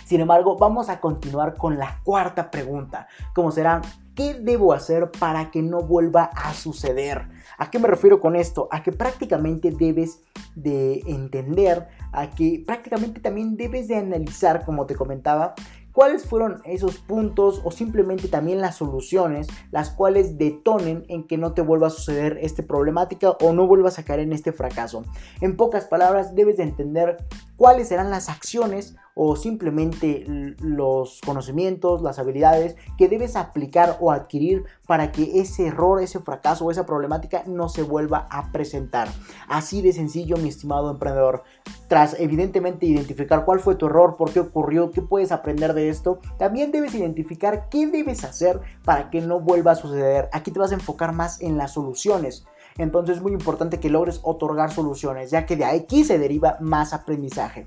[0.04, 3.80] Sin embargo, vamos a continuar con la cuarta pregunta, como será,
[4.14, 7.28] ¿qué debo hacer para que no vuelva a suceder?
[7.60, 8.68] ¿A qué me refiero con esto?
[8.70, 10.22] A que prácticamente debes
[10.54, 15.54] de entender, a que prácticamente también debes de analizar, como te comentaba,
[15.92, 21.52] cuáles fueron esos puntos o simplemente también las soluciones las cuales detonen en que no
[21.52, 25.04] te vuelva a suceder esta problemática o no vuelvas a caer en este fracaso.
[25.42, 27.18] En pocas palabras, debes de entender
[27.56, 30.24] cuáles serán las acciones o simplemente
[30.60, 36.70] los conocimientos, las habilidades que debes aplicar o adquirir para que ese error, ese fracaso
[36.70, 39.08] esa problemática no se vuelva a presentar.
[39.46, 41.42] Así de sencillo, mi estimado emprendedor.
[41.86, 46.20] Tras evidentemente identificar cuál fue tu error, por qué ocurrió, qué puedes aprender de esto,
[46.38, 50.30] también debes identificar qué debes hacer para que no vuelva a suceder.
[50.32, 52.46] Aquí te vas a enfocar más en las soluciones.
[52.78, 56.94] Entonces es muy importante que logres otorgar soluciones, ya que de aquí se deriva más
[56.94, 57.66] aprendizaje.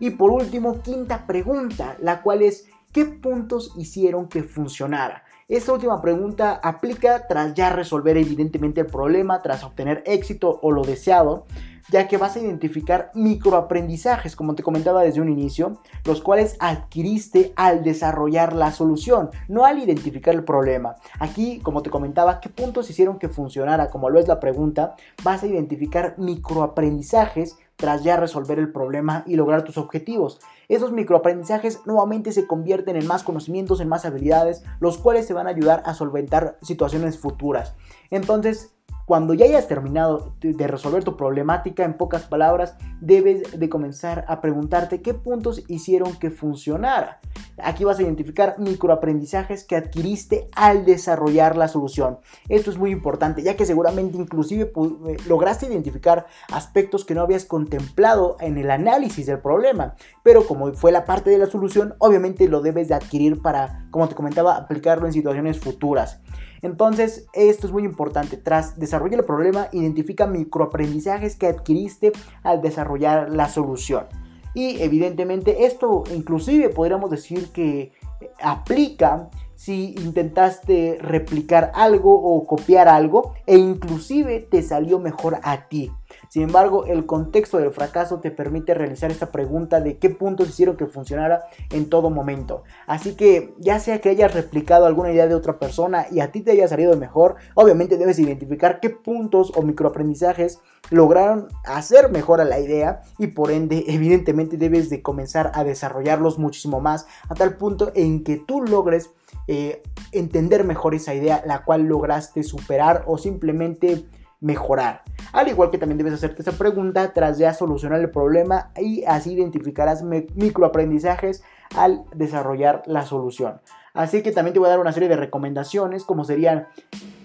[0.00, 5.24] Y por último, quinta pregunta, la cual es, ¿qué puntos hicieron que funcionara?
[5.48, 10.82] Esta última pregunta aplica tras ya resolver evidentemente el problema, tras obtener éxito o lo
[10.82, 11.46] deseado,
[11.90, 17.54] ya que vas a identificar microaprendizajes, como te comentaba desde un inicio, los cuales adquiriste
[17.56, 20.96] al desarrollar la solución, no al identificar el problema.
[21.18, 23.88] Aquí, como te comentaba, ¿qué puntos hicieron que funcionara?
[23.88, 29.36] Como lo es la pregunta, vas a identificar microaprendizajes tras ya resolver el problema y
[29.36, 30.40] lograr tus objetivos.
[30.68, 35.46] Esos microaprendizajes nuevamente se convierten en más conocimientos, en más habilidades, los cuales te van
[35.46, 37.76] a ayudar a solventar situaciones futuras.
[38.10, 38.74] Entonces,
[39.08, 44.42] cuando ya hayas terminado de resolver tu problemática, en pocas palabras, debes de comenzar a
[44.42, 47.18] preguntarte qué puntos hicieron que funcionara.
[47.56, 52.18] Aquí vas a identificar microaprendizajes que adquiriste al desarrollar la solución.
[52.50, 57.46] Esto es muy importante, ya que seguramente inclusive eh, lograste identificar aspectos que no habías
[57.46, 62.46] contemplado en el análisis del problema, pero como fue la parte de la solución, obviamente
[62.46, 66.20] lo debes de adquirir para, como te comentaba, aplicarlo en situaciones futuras.
[66.62, 68.36] Entonces, esto es muy importante.
[68.36, 74.06] Tras desarrollar el problema, identifica microaprendizajes que adquiriste al desarrollar la solución.
[74.54, 77.92] Y evidentemente esto inclusive podríamos decir que
[78.40, 85.90] aplica si intentaste replicar algo o copiar algo e inclusive te salió mejor a ti.
[86.28, 90.76] Sin embargo, el contexto del fracaso te permite realizar esta pregunta de qué puntos hicieron
[90.76, 92.64] que funcionara en todo momento.
[92.86, 96.40] Así que ya sea que hayas replicado alguna idea de otra persona y a ti
[96.40, 100.60] te haya salido mejor, obviamente debes identificar qué puntos o microaprendizajes
[100.90, 106.38] lograron hacer mejor a la idea y por ende evidentemente debes de comenzar a desarrollarlos
[106.38, 109.10] muchísimo más a tal punto en que tú logres
[109.46, 114.04] eh, entender mejor esa idea la cual lograste superar o simplemente
[114.40, 115.02] mejorar.
[115.32, 119.32] Al igual que también debes hacerte esa pregunta tras ya solucionar el problema y así
[119.32, 121.42] identificarás microaprendizajes
[121.76, 123.60] al desarrollar la solución.
[123.94, 126.68] Así que también te voy a dar una serie de recomendaciones como serían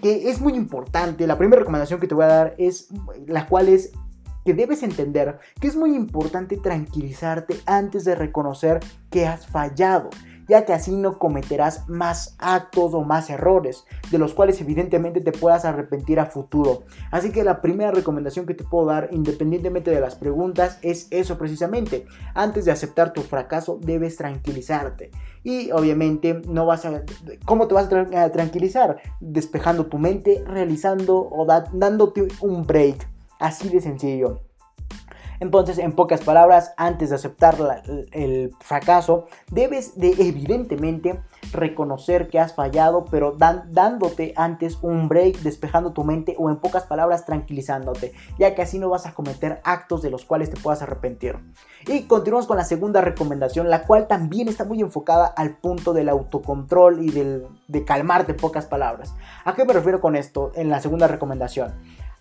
[0.02, 1.26] que es muy importante.
[1.26, 2.88] La primera recomendación que te voy a dar es
[3.26, 3.92] la cual es
[4.44, 10.10] que debes entender que es muy importante tranquilizarte antes de reconocer que has fallado
[10.48, 15.32] ya que así no cometerás más actos o más errores, de los cuales evidentemente te
[15.32, 16.82] puedas arrepentir a futuro.
[17.10, 21.38] Así que la primera recomendación que te puedo dar, independientemente de las preguntas, es eso
[21.38, 22.06] precisamente.
[22.34, 25.10] Antes de aceptar tu fracaso, debes tranquilizarte.
[25.42, 27.02] Y obviamente no vas a...
[27.44, 28.98] ¿Cómo te vas a tranquilizar?
[29.20, 33.06] Despejando tu mente, realizando o dándote un break.
[33.38, 34.40] Así de sencillo.
[35.40, 37.56] Entonces, en pocas palabras, antes de aceptar
[38.12, 41.20] el fracaso, debes de evidentemente
[41.52, 46.84] reconocer que has fallado, pero dándote antes un break, despejando tu mente o en pocas
[46.84, 50.82] palabras tranquilizándote, ya que así no vas a cometer actos de los cuales te puedas
[50.82, 51.36] arrepentir.
[51.86, 56.08] Y continuamos con la segunda recomendación, la cual también está muy enfocada al punto del
[56.08, 59.14] autocontrol y del, de calmarte en pocas palabras.
[59.44, 61.74] ¿A qué me refiero con esto en la segunda recomendación?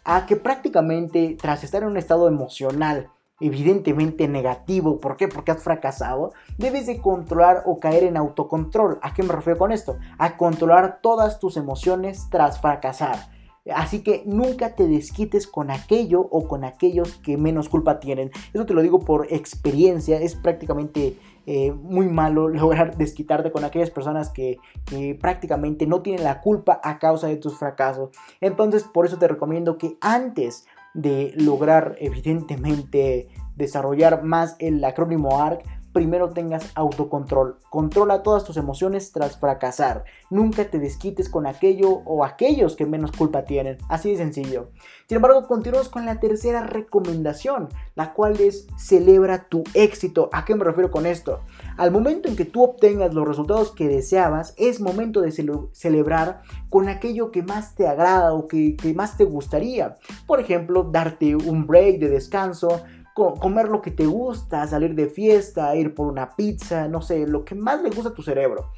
[0.03, 5.27] A que prácticamente tras estar en un estado emocional evidentemente negativo, ¿por qué?
[5.27, 8.99] Porque has fracasado, debes de controlar o caer en autocontrol.
[9.01, 9.97] ¿A qué me refiero con esto?
[10.17, 13.33] A controlar todas tus emociones tras fracasar.
[13.73, 18.31] Así que nunca te desquites con aquello o con aquellos que menos culpa tienen.
[18.53, 23.89] Eso te lo digo por experiencia, es prácticamente eh, muy malo lograr desquitarte con aquellas
[23.89, 28.11] personas que, que, prácticamente no tienen la culpa a causa de tus fracasos.
[28.41, 35.63] Entonces, por eso te recomiendo que antes de lograr, evidentemente, desarrollar más el acrónimo ARC,
[35.93, 37.59] primero tengas autocontrol.
[37.69, 40.03] Controla todas tus emociones tras fracasar.
[40.29, 43.77] Nunca te desquites con aquello o aquellos que menos culpa tienen.
[43.87, 44.71] Así de sencillo.
[45.07, 50.29] Sin embargo, continuamos con la tercera recomendación, la cual es celebra tu éxito.
[50.33, 51.41] ¿A qué me refiero con esto?
[51.77, 55.31] Al momento en que tú obtengas los resultados que deseabas, es momento de
[55.71, 59.95] celebrar con aquello que más te agrada o que, que más te gustaría.
[60.25, 62.81] Por ejemplo, darte un break de descanso,
[63.13, 67.45] comer lo que te gusta, salir de fiesta, ir por una pizza, no sé, lo
[67.45, 68.71] que más le gusta a tu cerebro.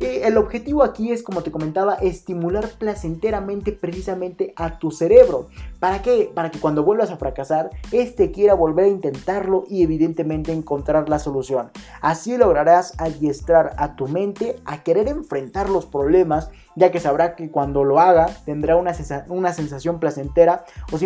[0.00, 5.48] el objetivo aquí es, como te comentaba, estimular placenteramente precisamente a tu cerebro.
[5.78, 6.32] ¿Para qué?
[6.34, 11.20] Para que cuando vuelvas a fracasar, este quiera volver a intentarlo y evidentemente encontrar la
[11.20, 11.70] solución.
[12.00, 17.50] Así lograrás adiestrar a tu mente a querer enfrentar los problemas, ya que sabrá que
[17.50, 18.92] cuando lo haga tendrá una,
[19.28, 20.96] una sensación placentera o,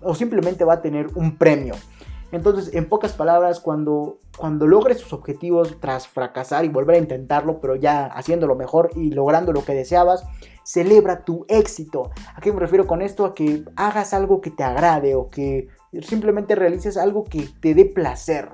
[0.00, 1.74] o simplemente va a tener un premio.
[2.32, 7.60] Entonces, en pocas palabras, cuando, cuando logres tus objetivos tras fracasar y volver a intentarlo,
[7.60, 10.24] pero ya haciéndolo mejor y logrando lo que deseabas,
[10.64, 12.10] celebra tu éxito.
[12.34, 13.24] ¿A qué me refiero con esto?
[13.24, 15.68] A que hagas algo que te agrade o que
[16.02, 18.50] simplemente realices algo que te dé placer.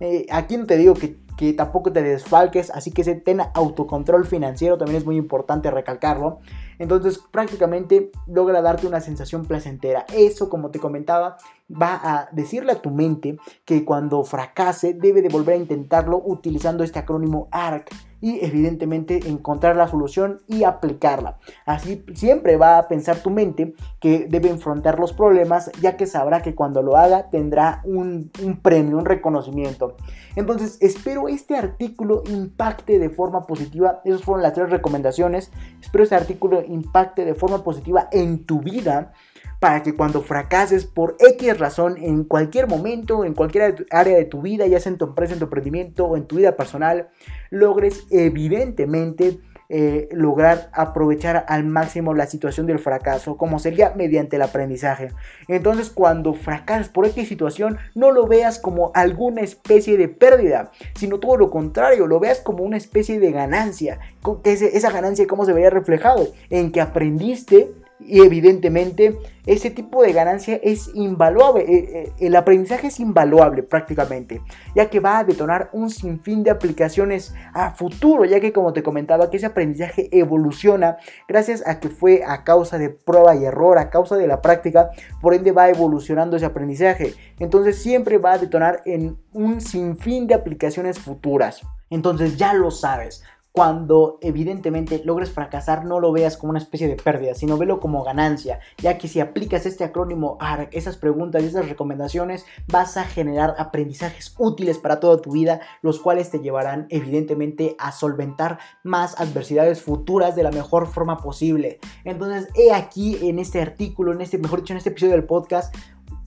[0.00, 4.76] Eh, aquí no te digo que, que, tampoco te desfalques, así que ten autocontrol financiero,
[4.76, 6.40] también es muy importante recalcarlo.
[6.82, 10.04] Entonces prácticamente logra darte una sensación placentera.
[10.12, 11.36] Eso, como te comentaba,
[11.70, 16.82] va a decirle a tu mente que cuando fracase debe de volver a intentarlo utilizando
[16.82, 17.88] este acrónimo ARC
[18.22, 21.38] y evidentemente encontrar la solución y aplicarla.
[21.66, 26.40] Así siempre va a pensar tu mente que debe enfrentar los problemas ya que sabrá
[26.40, 28.30] que cuando lo haga tendrá un,
[28.62, 29.96] premio, un reconocimiento.
[30.36, 34.00] Entonces espero este artículo impacte de forma positiva.
[34.04, 35.50] Esas fueron las tres recomendaciones.
[35.80, 39.12] Espero este artículo impacte de forma positiva en tu vida
[39.60, 44.42] para que cuando fracases por X razón en cualquier momento, en cualquier área de tu
[44.42, 47.10] vida, ya sea en tu empresa, en tu emprendimiento o en tu vida personal,
[47.50, 49.38] logres evidentemente
[49.74, 55.08] eh, lograr aprovechar al máximo la situación del fracaso, como sería mediante el aprendizaje.
[55.48, 61.20] Entonces, cuando fracasas por X situación, no lo veas como alguna especie de pérdida, sino
[61.20, 63.98] todo lo contrario, lo veas como una especie de ganancia.
[64.44, 66.28] Esa ganancia, ¿cómo se vería reflejado?
[66.50, 67.72] En que aprendiste
[68.06, 74.40] y evidentemente ese tipo de ganancia es invaluable, eh, eh, el aprendizaje es invaluable prácticamente,
[74.74, 78.82] ya que va a detonar un sinfín de aplicaciones a futuro, ya que como te
[78.82, 80.96] comentaba que ese aprendizaje evoluciona
[81.26, 84.90] gracias a que fue a causa de prueba y error, a causa de la práctica,
[85.20, 90.34] por ende va evolucionando ese aprendizaje, entonces siempre va a detonar en un sinfín de
[90.34, 91.62] aplicaciones futuras.
[91.90, 93.22] Entonces ya lo sabes,
[93.52, 98.02] cuando evidentemente logres fracasar, no lo veas como una especie de pérdida, sino velo como
[98.02, 103.04] ganancia, ya que si aplicas este acrónimo a esas preguntas y esas recomendaciones, vas a
[103.04, 109.20] generar aprendizajes útiles para toda tu vida, los cuales te llevarán evidentemente a solventar más
[109.20, 111.78] adversidades futuras de la mejor forma posible.
[112.04, 115.74] Entonces, he aquí en este artículo, en este, mejor dicho, en este episodio del podcast,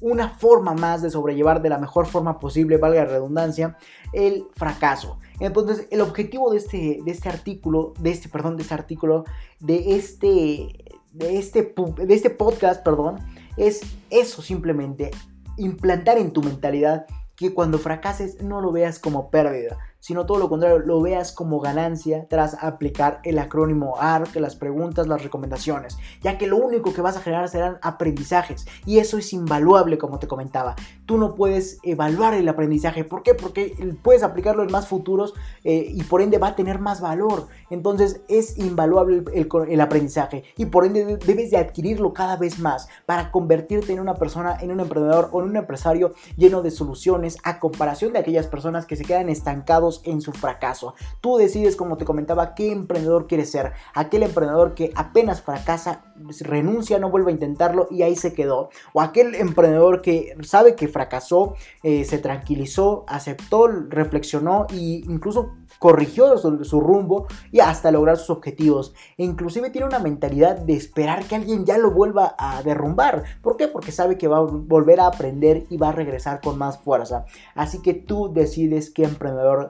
[0.06, 3.76] una forma más de sobrellevar de la mejor forma posible, valga la redundancia,
[4.14, 5.18] el fracaso.
[5.40, 9.24] Entonces, el objetivo de este, de este artículo, de este, perdón, de este artículo,
[9.60, 13.18] de este, de este, de este podcast, perdón,
[13.58, 13.82] es
[14.12, 15.10] eso simplemente,
[15.58, 20.50] implantar en tu mentalidad que cuando fracases no lo veas como pérdida, sino todo lo
[20.50, 26.38] contrario, lo veas como ganancia tras aplicar el acrónimo ARC, las preguntas, las recomendaciones, ya
[26.38, 30.28] que lo único que vas a generar serán aprendizajes y eso es invaluable como te
[30.28, 30.76] comentaba.
[31.08, 33.34] Tú no puedes evaluar el aprendizaje, ¿por qué?
[33.34, 35.34] Porque puedes aplicarlo en más futuros
[35.64, 37.48] eh, y por ende va a tener más valor.
[37.72, 42.90] Entonces es invaluable el, el aprendizaje y por ende debes de adquirirlo cada vez más
[43.08, 47.38] para convertirte en una persona, en un emprendedor o en un empresario lleno de soluciones
[47.44, 50.96] a comparación de aquellas personas que se quedan estancados en su fracaso.
[51.22, 53.74] Tú decides, como te comentaba, qué emprendedor quieres ser.
[53.94, 56.04] Aquel emprendedor que apenas fracasa,
[56.42, 58.70] renuncia, no vuelve a intentarlo y ahí se quedó.
[58.94, 66.38] O aquel emprendedor que sabe que fracasó, eh, se tranquilizó, aceptó, reflexionó e incluso corrigió
[66.38, 68.94] su, rumbo y hasta lograr sus objetivos.
[69.18, 73.24] E inclusive tiene una mentalidad de esperar que alguien ya lo vuelva a derrumbar.
[73.42, 73.68] ¿Por qué?
[73.68, 77.26] Porque sabe que va a volver a aprender y va a regresar con más fuerza.
[77.54, 79.70] Así que tú decides qué emprendedor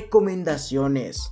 [0.01, 1.31] recomendaciones.